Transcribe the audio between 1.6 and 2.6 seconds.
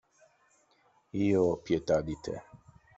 pietà di te.